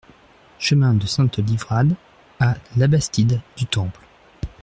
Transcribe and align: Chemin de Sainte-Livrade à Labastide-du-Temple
Chemin 0.57 0.95
de 0.95 1.05
Sainte-Livrade 1.05 1.93
à 2.39 2.55
Labastide-du-Temple 2.75 4.01